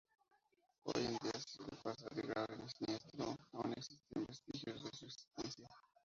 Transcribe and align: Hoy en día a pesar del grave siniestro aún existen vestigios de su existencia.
Hoy 0.83 1.05
en 1.05 1.15
día 1.21 1.31
a 1.75 1.83
pesar 1.91 2.11
del 2.15 2.25
grave 2.25 2.57
siniestro 2.75 3.37
aún 3.53 3.71
existen 3.77 4.25
vestigios 4.25 4.83
de 4.83 4.97
su 4.97 5.05
existencia. 5.05 5.69